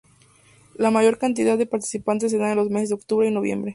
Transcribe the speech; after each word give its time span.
La 0.73 0.89
mayor 0.89 1.19
cantidad 1.19 1.59
de 1.59 1.67
precipitaciones 1.67 2.31
se 2.31 2.39
dan 2.39 2.49
en 2.49 2.55
los 2.57 2.71
meses 2.71 2.89
de 2.89 2.95
Octubre 2.95 3.27
y 3.27 3.31
Noviembre. 3.31 3.69